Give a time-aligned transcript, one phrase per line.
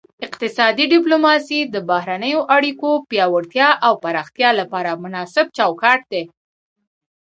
[0.25, 6.23] اقتصادي ډیپلوماسي د بهرنیو اړیکو پیاوړتیا او پراختیا لپاره مناسب چوکاټ دی